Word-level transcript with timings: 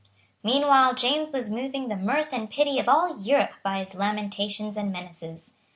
Meanwhile 0.41 0.95
James 0.95 1.29
was 1.31 1.51
moving 1.51 1.87
the 1.87 1.95
mirth 1.95 2.29
and 2.31 2.49
pity 2.49 2.79
of 2.79 2.89
all 2.89 3.19
Europe 3.19 3.51
by 3.63 3.83
his 3.83 3.93
lamentations 3.93 4.75
and 4.75 4.91
menaces. 4.91 5.53